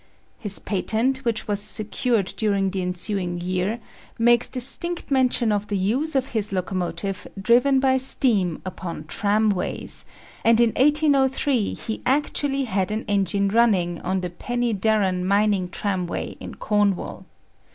His 0.39 0.57
patent, 0.57 1.19
which 1.19 1.47
was 1.47 1.61
secured 1.61 2.33
during 2.35 2.71
the 2.71 2.81
ensuing 2.81 3.39
year, 3.39 3.79
makes 4.17 4.49
distinct 4.49 5.11
mention 5.11 5.51
of 5.51 5.67
the 5.67 5.77
use 5.77 6.15
of 6.15 6.29
his 6.29 6.51
locomotive 6.51 7.27
driven 7.39 7.79
by 7.79 7.97
steam 7.97 8.63
upon 8.65 9.03
tramways; 9.05 10.03
and 10.43 10.59
in 10.59 10.69
1803 10.71 11.75
he 11.75 12.01
actually 12.03 12.63
had 12.63 12.89
an 12.89 13.05
engine 13.07 13.49
running 13.49 14.01
on 14.01 14.21
the 14.21 14.31
Pen 14.31 14.61
y 14.61 14.71
Darran 14.73 15.21
mining 15.23 15.69
tramway 15.69 16.29
in 16.39 16.55
Cornwall. 16.55 17.27